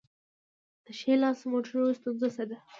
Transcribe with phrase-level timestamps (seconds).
[0.85, 2.57] د ښي لاس موټرو ستونزه څه ده؟